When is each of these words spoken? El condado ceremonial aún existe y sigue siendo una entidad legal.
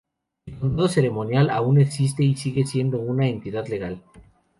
El 0.47 0.55
condado 0.57 0.87
ceremonial 0.89 1.51
aún 1.51 1.79
existe 1.79 2.23
y 2.23 2.35
sigue 2.35 2.65
siendo 2.65 2.97
una 2.97 3.27
entidad 3.27 3.67
legal. 3.67 4.01